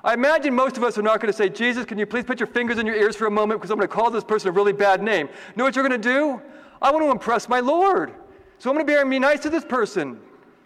I 0.04 0.14
imagine 0.14 0.54
most 0.54 0.78
of 0.78 0.84
us 0.84 0.98
are 0.98 1.02
not 1.02 1.20
going 1.20 1.32
to 1.32 1.38
say, 1.38 1.50
Jesus, 1.50 1.84
can 1.84 1.98
you 1.98 2.06
please 2.06 2.24
put 2.24 2.40
your 2.40 2.48
fingers 2.48 2.78
in 2.78 2.86
your 2.86 2.96
ears 2.96 3.16
for 3.16 3.26
a 3.26 3.32
moment 3.32 3.60
because 3.60 3.72
I'm 3.72 3.78
going 3.78 3.90
to 3.90 3.94
call 3.94 4.12
this 4.12 4.24
person 4.24 4.50
a 4.50 4.52
really 4.52 4.74
bad 4.74 5.02
name. 5.02 5.28
You 5.28 5.54
know 5.56 5.64
what 5.64 5.76
you're 5.76 5.88
going 5.88 6.00
to 6.00 6.10
do? 6.10 6.42
I 6.82 6.92
want 6.92 7.04
to 7.04 7.12
impress 7.12 7.50
my 7.50 7.60
Lord. 7.60 8.14
So 8.60 8.70
I'm 8.70 8.76
going 8.76 8.86
to 8.86 9.04
be, 9.06 9.10
be 9.10 9.20
nice 9.20 9.42
to 9.42 9.50
this 9.50 9.66
person 9.66 10.20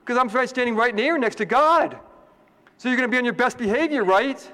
because 0.06 0.18
I'm 0.18 0.48
standing 0.48 0.76
right 0.76 0.94
near 0.94 1.18
next 1.18 1.36
to 1.36 1.46
God. 1.46 1.98
So 2.78 2.88
you're 2.90 2.98
going 2.98 3.10
to 3.10 3.12
be 3.12 3.18
on 3.18 3.26
your 3.26 3.34
best 3.34 3.58
behavior, 3.58 4.04
right? 4.04 4.52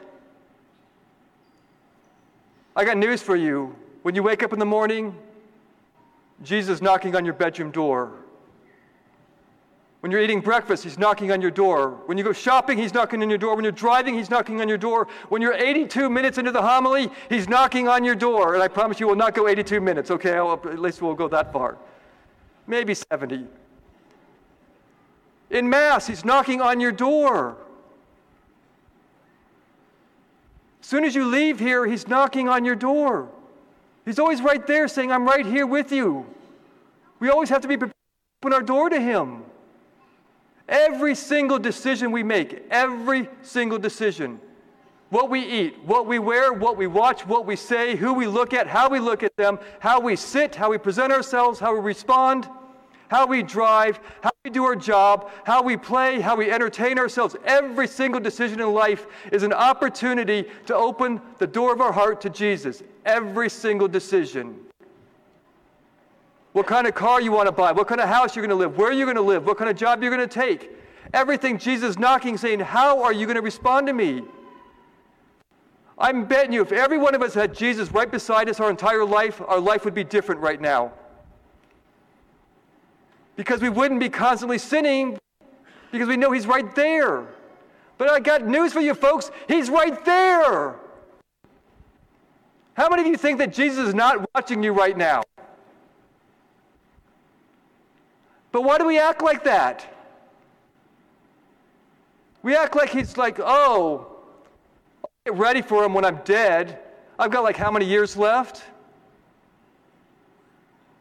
I 2.75 2.83
got 2.83 2.97
news 2.97 3.21
for 3.21 3.35
you. 3.35 3.75
When 4.01 4.15
you 4.15 4.23
wake 4.23 4.43
up 4.43 4.51
in 4.51 4.59
the 4.59 4.65
morning, 4.65 5.15
Jesus 6.43 6.75
is 6.75 6.81
knocking 6.81 7.15
on 7.15 7.23
your 7.23 7.33
bedroom 7.33 7.71
door. 7.71 8.11
When 10.01 10.11
you're 10.11 10.21
eating 10.21 10.41
breakfast, 10.41 10.83
he's 10.83 10.99
knocking 10.99 11.31
on 11.31 11.41
your 11.41 11.49
door. 11.49 11.99
When 12.05 12.17
you 12.17 12.23
go 12.23 12.33
shopping, 12.33 12.77
he's 12.77 12.93
knocking 12.93 13.23
on 13.23 13.29
your 13.29 13.39
door. 13.39 13.55
When 13.55 13.63
you're 13.63 13.71
driving, 13.71 14.13
he's 14.13 14.29
knocking 14.29 14.61
on 14.61 14.67
your 14.67 14.77
door. 14.77 15.07
When 15.29 15.41
you're 15.41 15.55
82 15.55 16.09
minutes 16.09 16.37
into 16.37 16.51
the 16.51 16.61
homily, 16.61 17.09
he's 17.29 17.49
knocking 17.49 17.87
on 17.87 18.03
your 18.03 18.13
door. 18.13 18.53
And 18.53 18.61
I 18.61 18.67
promise 18.67 18.99
you, 18.99 19.07
we'll 19.07 19.15
not 19.15 19.33
go 19.33 19.47
82 19.47 19.81
minutes, 19.81 20.11
okay? 20.11 20.33
I'll, 20.33 20.53
at 20.53 20.77
least 20.77 21.01
we'll 21.01 21.15
go 21.15 21.27
that 21.29 21.51
far. 21.51 21.77
Maybe 22.67 22.93
70. 22.93 23.45
In 25.49 25.69
Mass, 25.69 26.07
he's 26.07 26.25
knocking 26.25 26.61
on 26.61 26.79
your 26.79 26.91
door. 26.91 27.57
As 30.81 30.87
soon 30.87 31.03
as 31.03 31.15
you 31.15 31.25
leave 31.25 31.59
here, 31.59 31.85
he's 31.85 32.07
knocking 32.07 32.49
on 32.49 32.65
your 32.65 32.75
door. 32.75 33.29
He's 34.05 34.19
always 34.19 34.41
right 34.41 34.65
there 34.67 34.87
saying, 34.87 35.11
I'm 35.11 35.25
right 35.25 35.45
here 35.45 35.65
with 35.65 35.91
you. 35.91 36.25
We 37.19 37.29
always 37.29 37.49
have 37.49 37.61
to 37.61 37.67
be 37.67 37.77
prepared 37.77 37.93
to 38.41 38.47
open 38.47 38.53
our 38.53 38.61
door 38.61 38.89
to 38.89 38.99
him. 38.99 39.43
Every 40.67 41.15
single 41.15 41.59
decision 41.59 42.11
we 42.11 42.23
make, 42.23 42.63
every 42.69 43.29
single 43.41 43.77
decision, 43.77 44.39
what 45.09 45.29
we 45.29 45.41
eat, 45.41 45.77
what 45.83 46.07
we 46.07 46.19
wear, 46.19 46.51
what 46.51 46.77
we 46.77 46.87
watch, 46.87 47.25
what 47.25 47.45
we 47.45 47.55
say, 47.55 47.95
who 47.95 48.13
we 48.13 48.27
look 48.27 48.53
at, 48.53 48.67
how 48.67 48.89
we 48.89 48.99
look 48.99 49.23
at 49.23 49.35
them, 49.37 49.59
how 49.79 49.99
we 49.99 50.15
sit, 50.15 50.55
how 50.55 50.71
we 50.71 50.77
present 50.77 51.13
ourselves, 51.13 51.59
how 51.59 51.73
we 51.73 51.79
respond, 51.79 52.49
how 53.07 53.27
we 53.27 53.43
drive, 53.43 53.99
how 54.21 54.31
we 54.43 54.49
do 54.49 54.65
our 54.65 54.75
job, 54.75 55.29
how 55.45 55.61
we 55.61 55.77
play, 55.77 56.19
how 56.19 56.35
we 56.35 56.51
entertain 56.51 56.97
ourselves. 56.97 57.35
Every 57.45 57.87
single 57.87 58.19
decision 58.19 58.59
in 58.59 58.73
life 58.73 59.05
is 59.31 59.43
an 59.43 59.53
opportunity 59.53 60.45
to 60.65 60.75
open 60.75 61.21
the 61.37 61.47
door 61.47 61.71
of 61.71 61.81
our 61.81 61.91
heart 61.91 62.19
to 62.21 62.29
Jesus. 62.29 62.81
Every 63.05 63.49
single 63.49 63.87
decision 63.87 64.59
what 66.55 66.67
kind 66.67 66.87
of 66.87 66.95
car 66.95 67.19
you 67.19 67.33
want 67.33 67.47
to 67.47 67.51
buy, 67.51 67.73
what 67.73 67.85
kind 67.85 67.99
of 67.99 68.07
house 68.07 68.33
you're 68.33 68.41
going 68.47 68.57
to 68.57 68.65
live, 68.65 68.77
where 68.77 68.93
you're 68.93 69.05
going 69.05 69.17
to 69.17 69.21
live, 69.21 69.45
what 69.45 69.57
kind 69.57 69.69
of 69.69 69.75
job 69.75 70.01
you're 70.01 70.15
going 70.15 70.25
to 70.25 70.33
take. 70.33 70.71
Everything 71.13 71.57
Jesus 71.57 71.99
knocking, 71.99 72.37
saying, 72.37 72.61
How 72.61 73.03
are 73.03 73.11
you 73.11 73.25
going 73.25 73.35
to 73.35 73.41
respond 73.41 73.87
to 73.87 73.93
me? 73.93 74.23
I'm 75.97 76.25
betting 76.25 76.51
you 76.51 76.61
if 76.61 76.71
every 76.71 76.97
one 76.97 77.15
of 77.15 77.21
us 77.21 77.33
had 77.33 77.55
Jesus 77.55 77.91
right 77.91 78.09
beside 78.09 78.49
us 78.49 78.59
our 78.59 78.69
entire 78.69 79.05
life, 79.05 79.41
our 79.47 79.59
life 79.59 79.85
would 79.85 79.93
be 79.93 80.03
different 80.03 80.41
right 80.41 80.59
now. 80.59 80.91
Because 83.35 83.61
we 83.61 83.69
wouldn't 83.69 83.99
be 83.99 84.09
constantly 84.09 84.57
sinning 84.57 85.17
because 85.91 86.07
we 86.07 86.17
know 86.17 86.31
He's 86.31 86.47
right 86.47 86.73
there. 86.75 87.25
But 87.97 88.09
I 88.09 88.19
got 88.19 88.45
news 88.45 88.73
for 88.73 88.81
you, 88.81 88.93
folks. 88.93 89.31
He's 89.47 89.69
right 89.69 90.03
there. 90.03 90.75
How 92.73 92.89
many 92.89 93.03
of 93.03 93.07
you 93.07 93.15
think 93.15 93.37
that 93.37 93.53
Jesus 93.53 93.87
is 93.87 93.93
not 93.93 94.29
watching 94.35 94.61
you 94.61 94.73
right 94.73 94.97
now? 94.97 95.23
But 98.51 98.63
why 98.63 98.77
do 98.77 98.85
we 98.85 98.99
act 98.99 99.21
like 99.21 99.45
that? 99.45 99.93
We 102.41 102.55
act 102.55 102.75
like 102.75 102.89
he's 102.89 103.17
like, 103.17 103.39
oh, 103.39 104.14
ready 105.33 105.61
for 105.61 105.83
him 105.83 105.93
when 105.93 106.05
I'm 106.05 106.17
dead. 106.23 106.79
I've 107.17 107.31
got 107.31 107.43
like 107.43 107.57
how 107.57 107.71
many 107.71 107.85
years 107.85 108.15
left? 108.15 108.63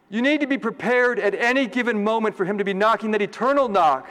You 0.08 0.22
need 0.22 0.40
to 0.40 0.46
be 0.46 0.58
prepared 0.58 1.18
at 1.18 1.34
any 1.34 1.66
given 1.66 2.02
moment 2.02 2.36
for 2.36 2.44
him 2.44 2.58
to 2.58 2.64
be 2.64 2.72
knocking 2.72 3.10
that 3.12 3.22
eternal 3.22 3.68
knock. 3.68 4.08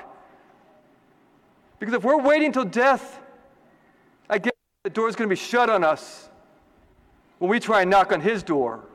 Because 1.79 1.95
if 1.95 2.03
we're 2.03 2.21
waiting 2.21 2.47
until 2.47 2.65
death, 2.65 3.19
I 4.29 4.37
guess 4.37 4.53
the 4.83 4.89
door 4.89 5.09
is 5.09 5.15
going 5.15 5.29
to 5.29 5.33
be 5.33 5.39
shut 5.39 5.69
on 5.69 5.83
us 5.83 6.29
when 7.39 7.49
we 7.49 7.59
try 7.59 7.81
and 7.81 7.89
knock 7.89 8.11
on 8.11 8.21
his 8.21 8.43
door. 8.43 8.85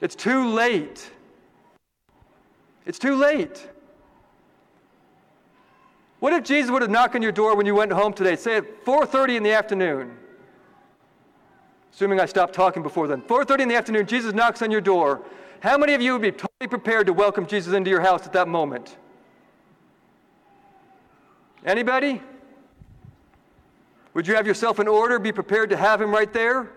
It's 0.00 0.14
too 0.14 0.48
late. 0.48 1.10
It's 2.86 2.98
too 2.98 3.14
late. 3.14 3.68
What 6.20 6.34
if 6.34 6.44
Jesus 6.44 6.70
would 6.70 6.82
have 6.82 6.90
knocked 6.90 7.16
on 7.16 7.22
your 7.22 7.32
door 7.32 7.56
when 7.56 7.66
you 7.66 7.74
went 7.74 7.92
home 7.92 8.12
today, 8.12 8.36
say 8.36 8.58
at 8.58 8.84
4:30 8.84 9.36
in 9.36 9.42
the 9.42 9.52
afternoon? 9.52 10.16
Assuming 11.92 12.20
I 12.20 12.26
stopped 12.26 12.54
talking 12.54 12.82
before 12.82 13.08
then. 13.08 13.22
4:30 13.22 13.62
in 13.62 13.68
the 13.68 13.74
afternoon, 13.74 14.06
Jesus 14.06 14.34
knocks 14.34 14.62
on 14.62 14.70
your 14.70 14.82
door. 14.82 15.22
How 15.60 15.76
many 15.76 15.94
of 15.94 16.00
you 16.00 16.12
would 16.12 16.22
be 16.22 16.30
totally 16.30 16.68
prepared 16.68 17.06
to 17.06 17.12
welcome 17.12 17.46
Jesus 17.46 17.74
into 17.74 17.90
your 17.90 18.00
house 18.00 18.26
at 18.26 18.32
that 18.34 18.48
moment? 18.48 18.96
Anybody? 21.64 22.22
Would 24.14 24.26
you 24.26 24.34
have 24.34 24.46
yourself 24.46 24.78
in 24.78 24.88
order, 24.88 25.18
be 25.18 25.32
prepared 25.32 25.70
to 25.70 25.76
have 25.76 26.00
him 26.00 26.10
right 26.10 26.32
there? 26.32 26.70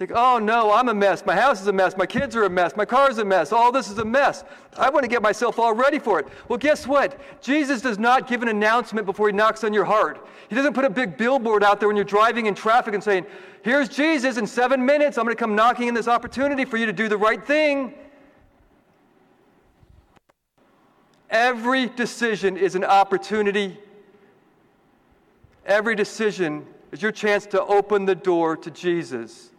Think, 0.00 0.12
oh 0.14 0.38
no, 0.38 0.72
I'm 0.72 0.88
a 0.88 0.94
mess. 0.94 1.26
My 1.26 1.36
house 1.36 1.60
is 1.60 1.66
a 1.66 1.74
mess. 1.74 1.94
My 1.94 2.06
kids 2.06 2.34
are 2.34 2.44
a 2.44 2.48
mess. 2.48 2.74
My 2.74 2.86
car 2.86 3.10
is 3.10 3.18
a 3.18 3.24
mess. 3.24 3.52
All 3.52 3.70
this 3.70 3.90
is 3.90 3.98
a 3.98 4.04
mess. 4.04 4.44
I 4.78 4.88
want 4.88 5.04
to 5.04 5.10
get 5.10 5.20
myself 5.20 5.58
all 5.58 5.74
ready 5.74 5.98
for 5.98 6.18
it. 6.18 6.26
Well, 6.48 6.56
guess 6.56 6.86
what? 6.86 7.20
Jesus 7.42 7.82
does 7.82 7.98
not 7.98 8.26
give 8.26 8.40
an 8.40 8.48
announcement 8.48 9.04
before 9.04 9.26
he 9.26 9.34
knocks 9.34 9.62
on 9.62 9.74
your 9.74 9.84
heart. 9.84 10.26
He 10.48 10.54
doesn't 10.54 10.72
put 10.72 10.86
a 10.86 10.90
big 10.90 11.18
billboard 11.18 11.62
out 11.62 11.80
there 11.80 11.88
when 11.90 11.96
you're 11.96 12.04
driving 12.06 12.46
in 12.46 12.54
traffic 12.54 12.94
and 12.94 13.04
saying, 13.04 13.26
here's 13.62 13.90
Jesus 13.90 14.38
in 14.38 14.46
seven 14.46 14.86
minutes. 14.86 15.18
I'm 15.18 15.24
going 15.26 15.36
to 15.36 15.38
come 15.38 15.54
knocking 15.54 15.86
in 15.86 15.92
this 15.92 16.08
opportunity 16.08 16.64
for 16.64 16.78
you 16.78 16.86
to 16.86 16.94
do 16.94 17.06
the 17.06 17.18
right 17.18 17.46
thing. 17.46 17.92
Every 21.28 21.88
decision 21.88 22.56
is 22.56 22.74
an 22.74 22.84
opportunity. 22.84 23.78
Every 25.66 25.94
decision 25.94 26.64
is 26.90 27.02
your 27.02 27.12
chance 27.12 27.44
to 27.48 27.62
open 27.62 28.06
the 28.06 28.14
door 28.14 28.56
to 28.56 28.70
Jesus. 28.70 29.50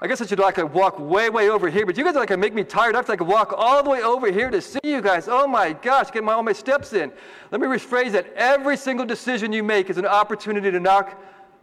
I 0.00 0.06
guess 0.06 0.20
I 0.20 0.26
should 0.26 0.38
like 0.38 0.56
to 0.56 0.66
walk 0.66 0.98
way, 0.98 1.30
way 1.30 1.48
over 1.48 1.70
here, 1.70 1.86
but 1.86 1.96
you 1.96 2.04
guys 2.04 2.14
are 2.16 2.20
like 2.20 2.38
make 2.38 2.52
me 2.52 2.64
tired. 2.64 2.94
I 2.94 2.98
have 2.98 3.06
to 3.06 3.12
like 3.12 3.20
walk 3.20 3.54
all 3.56 3.82
the 3.82 3.88
way 3.88 4.02
over 4.02 4.30
here 4.30 4.50
to 4.50 4.60
see 4.60 4.78
you 4.84 5.00
guys. 5.00 5.26
Oh 5.26 5.46
my 5.46 5.72
gosh, 5.72 6.10
get 6.10 6.22
my 6.22 6.34
all 6.34 6.42
my 6.42 6.52
steps 6.52 6.92
in. 6.92 7.10
Let 7.50 7.62
me 7.62 7.66
rephrase 7.66 8.12
that. 8.12 8.30
Every 8.34 8.76
single 8.76 9.06
decision 9.06 9.52
you 9.52 9.62
make 9.62 9.88
is 9.88 9.96
an 9.96 10.04
opportunity 10.04 10.70
to 10.70 10.80
knock, 10.80 11.18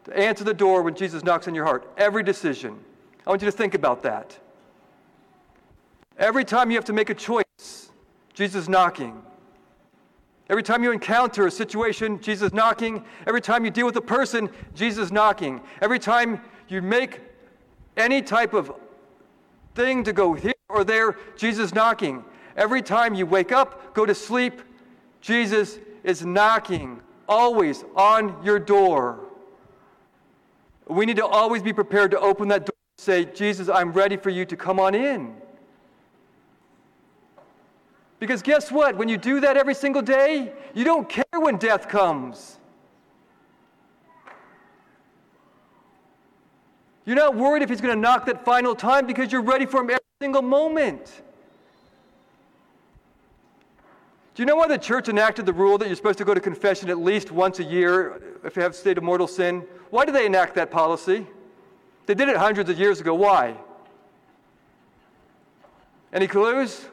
to 0.05 0.17
answer 0.17 0.43
the 0.43 0.53
door 0.53 0.81
when 0.81 0.95
Jesus 0.95 1.23
knocks 1.23 1.47
on 1.47 1.53
your 1.53 1.65
heart. 1.65 1.91
Every 1.95 2.23
decision. 2.23 2.79
I 3.25 3.29
want 3.29 3.41
you 3.43 3.45
to 3.45 3.51
think 3.55 3.75
about 3.75 4.01
that. 4.03 4.37
Every 6.17 6.43
time 6.43 6.71
you 6.71 6.77
have 6.77 6.85
to 6.85 6.93
make 6.93 7.11
a 7.11 7.15
choice, 7.15 7.91
Jesus 8.33 8.67
knocking. 8.67 9.21
Every 10.49 10.63
time 10.63 10.83
you 10.83 10.91
encounter 10.91 11.45
a 11.45 11.51
situation, 11.51 12.19
Jesus 12.19 12.51
knocking. 12.51 13.03
Every 13.27 13.41
time 13.41 13.63
you 13.63 13.71
deal 13.71 13.85
with 13.85 13.95
a 13.95 14.01
person, 14.01 14.49
Jesus 14.73 15.11
knocking. 15.11 15.61
Every 15.81 15.99
time 15.99 16.41
you 16.67 16.81
make 16.81 17.21
any 17.97 18.21
type 18.21 18.53
of 18.53 18.71
thing 19.75 20.03
to 20.03 20.13
go 20.13 20.33
here 20.33 20.53
or 20.69 20.83
there, 20.83 21.17
Jesus 21.35 21.73
knocking. 21.73 22.23
Every 22.55 22.81
time 22.81 23.15
you 23.15 23.25
wake 23.25 23.51
up, 23.51 23.93
go 23.93 24.05
to 24.05 24.13
sleep, 24.13 24.61
Jesus 25.21 25.79
is 26.03 26.25
knocking 26.25 27.01
always 27.27 27.83
on 27.95 28.43
your 28.43 28.59
door. 28.59 29.19
We 30.87 31.05
need 31.05 31.15
to 31.17 31.25
always 31.25 31.63
be 31.63 31.73
prepared 31.73 32.11
to 32.11 32.19
open 32.19 32.49
that 32.49 32.65
door 32.65 32.75
and 32.97 33.03
say, 33.03 33.25
Jesus, 33.25 33.69
I'm 33.69 33.93
ready 33.93 34.17
for 34.17 34.29
you 34.29 34.45
to 34.45 34.57
come 34.57 34.79
on 34.79 34.93
in. 34.93 35.35
Because 38.19 38.41
guess 38.41 38.71
what? 38.71 38.97
When 38.97 39.09
you 39.09 39.17
do 39.17 39.39
that 39.41 39.57
every 39.57 39.73
single 39.73 40.01
day, 40.01 40.53
you 40.73 40.83
don't 40.83 41.09
care 41.09 41.25
when 41.33 41.57
death 41.57 41.89
comes. 41.89 42.57
You're 47.05 47.15
not 47.15 47.35
worried 47.35 47.63
if 47.63 47.69
he's 47.69 47.81
going 47.81 47.95
to 47.95 47.99
knock 47.99 48.25
that 48.27 48.45
final 48.45 48.75
time 48.75 49.05
because 49.05 49.31
you're 49.31 49.41
ready 49.41 49.65
for 49.65 49.81
him 49.81 49.89
every 49.89 49.99
single 50.21 50.41
moment. 50.41 51.21
Do 54.35 54.41
you 54.41 54.47
know 54.47 54.55
why 54.55 54.67
the 54.67 54.77
church 54.77 55.09
enacted 55.09 55.45
the 55.45 55.53
rule 55.53 55.77
that 55.77 55.87
you're 55.87 55.95
supposed 55.95 56.17
to 56.17 56.25
go 56.25 56.33
to 56.33 56.39
confession 56.39 56.89
at 56.89 56.97
least 56.97 57.31
once 57.31 57.59
a 57.59 57.63
year 57.63 58.21
if 58.43 58.55
you 58.55 58.63
have 58.63 58.71
a 58.71 58.75
state 58.75 58.97
of 58.97 59.03
mortal 59.03 59.27
sin? 59.27 59.63
Why 59.91 60.05
did 60.05 60.15
they 60.15 60.25
enact 60.25 60.55
that 60.55 60.71
policy? 60.71 61.27
They 62.07 62.15
did 62.15 62.29
it 62.29 62.37
hundreds 62.37 62.69
of 62.69 62.79
years 62.79 62.99
ago. 62.99 63.13
Why? 63.13 63.55
Any 66.11 66.27
clues? 66.27 66.85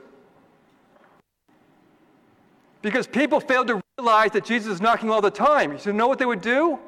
Because 2.82 3.06
people 3.06 3.40
failed 3.40 3.68
to 3.68 3.80
realize 3.98 4.32
that 4.32 4.44
Jesus 4.44 4.74
is 4.74 4.80
knocking 4.80 5.10
all 5.10 5.20
the 5.20 5.30
time. 5.30 5.78
You 5.84 5.92
know 5.92 6.08
what 6.08 6.18
they 6.18 6.26
would 6.26 6.42
do? 6.42 6.78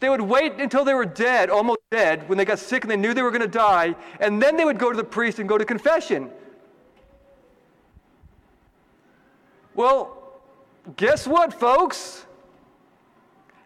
They 0.00 0.08
would 0.08 0.22
wait 0.22 0.54
until 0.54 0.84
they 0.84 0.94
were 0.94 1.04
dead, 1.04 1.50
almost 1.50 1.80
dead, 1.90 2.26
when 2.28 2.38
they 2.38 2.46
got 2.46 2.58
sick 2.58 2.84
and 2.84 2.90
they 2.90 2.96
knew 2.96 3.12
they 3.12 3.22
were 3.22 3.30
going 3.30 3.42
to 3.42 3.48
die, 3.48 3.94
and 4.18 4.42
then 4.42 4.56
they 4.56 4.64
would 4.64 4.78
go 4.78 4.90
to 4.90 4.96
the 4.96 5.04
priest 5.04 5.38
and 5.38 5.48
go 5.48 5.58
to 5.58 5.64
confession. 5.64 6.30
Well, 9.74 10.40
guess 10.96 11.26
what, 11.26 11.52
folks? 11.52 12.24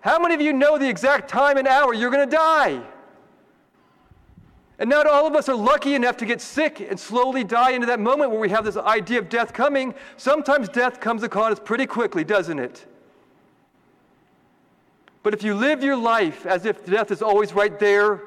How 0.01 0.19
many 0.19 0.35
of 0.35 0.41
you 0.41 0.53
know 0.53 0.77
the 0.77 0.89
exact 0.89 1.31
time 1.31 1.57
and 1.57 1.67
hour 1.67 1.95
you're 1.95 2.11
going 2.11 2.29
to 2.29 2.37
die? 2.37 2.83
And 4.79 4.91
not 4.91 5.07
all 5.07 5.27
of 5.27 5.35
us 5.37 5.49
are 5.49 5.55
lucky 5.55 5.95
enough 5.95 6.17
to 6.17 6.27
get 6.27 6.41
sick 6.41 6.81
and 6.81 6.99
slowly 6.99 7.45
die 7.45 7.71
into 7.71 7.87
that 7.87 8.01
moment 8.01 8.33
where 8.33 8.41
we 8.41 8.49
have 8.49 8.65
this 8.65 8.77
idea 8.77 9.21
of 9.21 9.29
death 9.29 9.53
coming. 9.53 9.95
Sometimes 10.17 10.69
death 10.69 11.01
comes 11.01 11.23
upon 11.23 11.53
us 11.53 11.61
pretty 11.61 11.87
quickly, 11.87 12.25
doesn't 12.25 12.59
it? 12.59 12.87
But 15.25 15.33
if 15.33 15.43
you 15.43 15.55
live 15.55 15.83
your 15.83 15.97
life 15.97 16.45
as 16.45 16.67
if 16.67 16.85
death 16.85 17.11
is 17.11 17.23
always 17.23 17.55
right 17.55 17.77
there, 17.81 18.21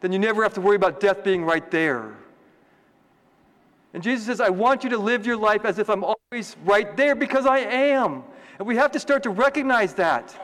then 0.00 0.10
you 0.10 0.18
never 0.18 0.42
have 0.42 0.54
to 0.54 0.62
worry 0.62 0.76
about 0.76 0.98
death 0.98 1.22
being 1.22 1.44
right 1.44 1.70
there. 1.70 2.16
And 3.92 4.02
Jesus 4.02 4.24
says, 4.24 4.40
I 4.40 4.48
want 4.48 4.82
you 4.82 4.90
to 4.90 4.98
live 4.98 5.26
your 5.26 5.36
life 5.36 5.66
as 5.66 5.78
if 5.78 5.90
I'm 5.90 6.04
always 6.04 6.56
right 6.64 6.96
there 6.96 7.14
because 7.14 7.44
I 7.44 7.58
am. 7.58 8.24
And 8.58 8.66
we 8.66 8.76
have 8.76 8.92
to 8.92 8.98
start 8.98 9.22
to 9.24 9.30
recognize 9.30 9.92
that. 9.94 10.34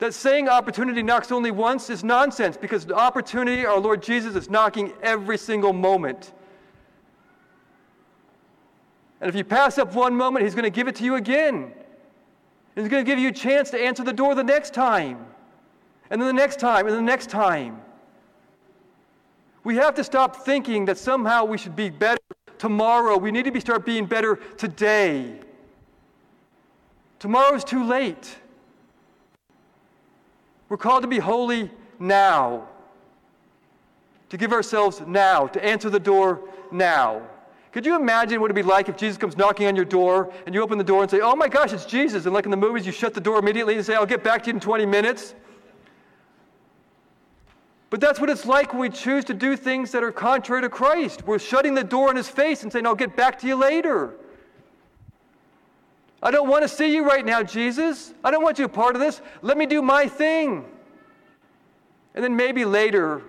That 0.00 0.12
saying 0.12 0.48
opportunity 0.48 1.00
knocks 1.00 1.30
only 1.30 1.52
once 1.52 1.88
is 1.88 2.02
nonsense 2.02 2.56
because 2.56 2.84
the 2.84 2.96
opportunity, 2.96 3.64
our 3.64 3.78
Lord 3.78 4.02
Jesus, 4.02 4.34
is 4.34 4.50
knocking 4.50 4.92
every 5.02 5.38
single 5.38 5.72
moment. 5.72 6.32
And 9.20 9.28
if 9.28 9.36
you 9.36 9.44
pass 9.44 9.78
up 9.78 9.94
one 9.94 10.16
moment, 10.16 10.44
He's 10.44 10.56
going 10.56 10.64
to 10.64 10.70
give 10.70 10.88
it 10.88 10.96
to 10.96 11.04
you 11.04 11.14
again. 11.14 11.72
He's 12.74 12.88
going 12.88 13.04
to 13.04 13.10
give 13.10 13.18
you 13.18 13.28
a 13.28 13.32
chance 13.32 13.70
to 13.70 13.80
answer 13.80 14.02
the 14.02 14.12
door 14.12 14.34
the 14.34 14.44
next 14.44 14.72
time, 14.72 15.26
and 16.10 16.20
then 16.20 16.26
the 16.26 16.32
next 16.32 16.58
time, 16.58 16.86
and 16.86 16.96
the 16.96 17.02
next 17.02 17.28
time. 17.28 17.80
We 19.64 19.76
have 19.76 19.94
to 19.94 20.04
stop 20.04 20.36
thinking 20.36 20.86
that 20.86 20.98
somehow 20.98 21.44
we 21.44 21.58
should 21.58 21.76
be 21.76 21.90
better 21.90 22.20
tomorrow. 22.58 23.16
We 23.16 23.30
need 23.30 23.44
to 23.44 23.52
be, 23.52 23.60
start 23.60 23.84
being 23.84 24.06
better 24.06 24.36
today. 24.56 25.38
Tomorrow 27.18 27.54
is 27.54 27.62
too 27.62 27.84
late. 27.84 28.36
We're 30.68 30.78
called 30.78 31.02
to 31.02 31.08
be 31.08 31.18
holy 31.18 31.70
now, 31.98 32.66
to 34.30 34.36
give 34.36 34.52
ourselves 34.52 35.02
now, 35.06 35.46
to 35.48 35.62
answer 35.62 35.90
the 35.90 36.00
door 36.00 36.48
now. 36.70 37.22
Could 37.72 37.86
you 37.86 37.96
imagine 37.96 38.40
what 38.40 38.50
it'd 38.50 38.54
be 38.54 38.68
like 38.68 38.90
if 38.90 38.96
Jesus 38.98 39.16
comes 39.16 39.36
knocking 39.36 39.66
on 39.66 39.74
your 39.74 39.86
door 39.86 40.30
and 40.44 40.54
you 40.54 40.62
open 40.62 40.76
the 40.76 40.84
door 40.84 41.00
and 41.00 41.10
say, 41.10 41.20
Oh 41.20 41.34
my 41.34 41.48
gosh, 41.48 41.72
it's 41.72 41.86
Jesus. 41.86 42.26
And 42.26 42.34
like 42.34 42.44
in 42.44 42.50
the 42.50 42.56
movies, 42.56 42.84
you 42.84 42.92
shut 42.92 43.14
the 43.14 43.20
door 43.20 43.38
immediately 43.38 43.76
and 43.76 43.84
say, 43.84 43.94
I'll 43.94 44.04
get 44.04 44.22
back 44.22 44.42
to 44.44 44.50
you 44.50 44.54
in 44.54 44.60
20 44.60 44.84
minutes. 44.84 45.34
But 47.88 48.00
that's 48.00 48.20
what 48.20 48.30
it's 48.30 48.46
like 48.46 48.72
when 48.72 48.80
we 48.80 48.88
choose 48.90 49.24
to 49.26 49.34
do 49.34 49.56
things 49.56 49.90
that 49.92 50.02
are 50.02 50.12
contrary 50.12 50.62
to 50.62 50.68
Christ. 50.68 51.26
We're 51.26 51.38
shutting 51.38 51.74
the 51.74 51.84
door 51.84 52.10
in 52.10 52.16
his 52.16 52.28
face 52.28 52.62
and 52.62 52.72
saying, 52.72 52.86
I'll 52.86 52.94
get 52.94 53.16
back 53.16 53.38
to 53.40 53.46
you 53.46 53.54
later. 53.54 54.14
I 56.22 56.30
don't 56.30 56.48
want 56.48 56.62
to 56.62 56.68
see 56.68 56.94
you 56.94 57.04
right 57.04 57.24
now, 57.24 57.42
Jesus. 57.42 58.14
I 58.22 58.30
don't 58.30 58.42
want 58.42 58.58
you 58.58 58.64
a 58.64 58.68
part 58.68 58.94
of 58.94 59.00
this. 59.00 59.20
Let 59.42 59.58
me 59.58 59.66
do 59.66 59.82
my 59.82 60.06
thing. 60.06 60.64
And 62.14 62.22
then 62.22 62.36
maybe 62.36 62.64
later, 62.64 63.22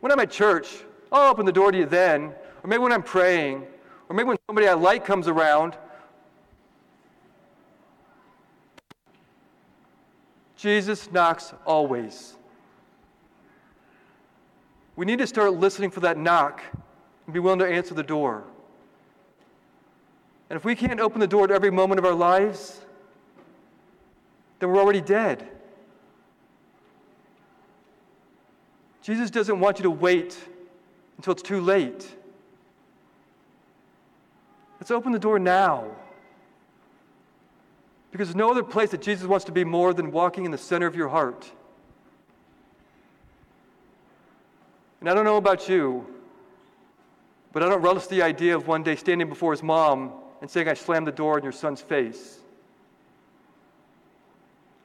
when 0.00 0.10
I'm 0.10 0.20
at 0.20 0.30
church, 0.30 0.84
I'll 1.12 1.30
open 1.30 1.46
the 1.46 1.52
door 1.52 1.70
to 1.70 1.78
you 1.78 1.86
then. 1.86 2.32
Or 2.62 2.68
maybe 2.68 2.82
when 2.82 2.92
I'm 2.92 3.02
praying. 3.02 3.66
Or 4.08 4.16
maybe 4.16 4.28
when 4.28 4.38
somebody 4.46 4.66
I 4.66 4.74
like 4.74 5.04
comes 5.04 5.28
around. 5.28 5.76
Jesus 10.56 11.10
knocks 11.12 11.52
always. 11.66 12.36
We 14.96 15.06
need 15.06 15.18
to 15.18 15.26
start 15.26 15.52
listening 15.52 15.90
for 15.90 16.00
that 16.00 16.18
knock 16.18 16.62
and 17.26 17.34
be 17.34 17.38
willing 17.38 17.60
to 17.60 17.66
answer 17.66 17.94
the 17.94 18.02
door. 18.02 18.44
And 20.50 20.56
if 20.56 20.64
we 20.64 20.74
can't 20.74 20.98
open 20.98 21.20
the 21.20 21.26
door 21.26 21.46
to 21.46 21.54
every 21.54 21.70
moment 21.70 21.98
of 21.98 22.04
our 22.04 22.14
lives, 22.14 22.80
then 24.58 24.70
we're 24.70 24.80
already 24.80 25.02
dead. 25.02 25.46
Jesus 29.02 29.30
doesn't 29.30 29.60
want 29.60 29.78
you 29.78 29.84
to 29.84 29.90
wait 29.90 30.36
until 31.16 31.32
it's 31.32 31.42
too 31.42 31.60
late. 31.60 32.16
Let's 34.80 34.90
open 34.90 35.12
the 35.12 35.18
door 35.18 35.38
now. 35.38 35.86
Because 38.10 38.28
there's 38.28 38.36
no 38.36 38.50
other 38.50 38.62
place 38.62 38.90
that 38.90 39.02
Jesus 39.02 39.26
wants 39.26 39.44
to 39.46 39.52
be 39.52 39.64
more 39.64 39.92
than 39.92 40.12
walking 40.12 40.44
in 40.44 40.50
the 40.50 40.58
center 40.58 40.86
of 40.86 40.96
your 40.96 41.08
heart. 41.08 41.50
And 45.00 45.08
I 45.08 45.14
don't 45.14 45.24
know 45.24 45.36
about 45.36 45.68
you, 45.68 46.06
but 47.52 47.62
I 47.62 47.68
don't 47.68 47.82
relish 47.82 48.06
the 48.06 48.22
idea 48.22 48.56
of 48.56 48.66
one 48.66 48.82
day 48.82 48.96
standing 48.96 49.28
before 49.28 49.52
his 49.52 49.62
mom 49.62 50.12
and 50.40 50.50
saying, 50.50 50.68
I 50.68 50.74
slammed 50.74 51.06
the 51.06 51.12
door 51.12 51.38
in 51.38 51.44
your 51.44 51.52
son's 51.52 51.80
face. 51.80 52.38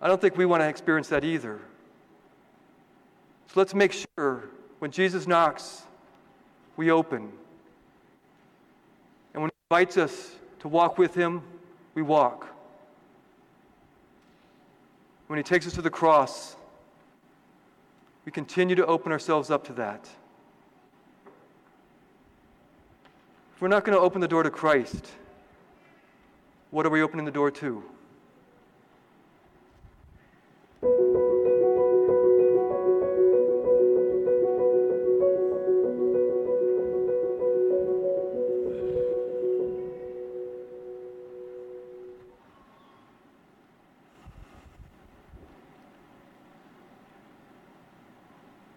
I 0.02 0.08
don't 0.08 0.20
think 0.20 0.38
we 0.38 0.46
want 0.46 0.62
to 0.62 0.68
experience 0.68 1.08
that 1.10 1.24
either. 1.24 1.60
So 3.48 3.54
let's 3.60 3.74
make 3.74 3.94
sure 3.94 4.50
when 4.80 4.92
Jesus 4.92 5.28
knocks, 5.28 5.84
we 6.76 6.92
open. 6.92 7.32
Invites 9.74 9.98
us 9.98 10.36
to 10.60 10.68
walk 10.68 11.00
with 11.00 11.16
him, 11.16 11.42
we 11.96 12.04
walk. 12.04 12.48
When 15.26 15.38
he 15.38 15.42
takes 15.42 15.66
us 15.66 15.74
to 15.74 15.82
the 15.82 15.90
cross, 15.90 16.56
we 18.24 18.32
continue 18.32 18.76
to 18.76 18.86
open 18.86 19.12
ourselves 19.12 19.50
up 19.50 19.64
to 19.64 19.74
that. 19.74 20.08
If 23.56 23.62
we're 23.64 23.68
not 23.68 23.84
going 23.84 23.98
to 23.98 24.00
open 24.04 24.22
the 24.22 24.28
door 24.28 24.44
to 24.44 24.52
Christ, 24.52 25.08
what 26.70 26.86
are 26.86 26.92
we 26.92 27.02
opening 27.02 27.26
the 27.26 27.32
door 27.32 27.50
to? 27.50 27.84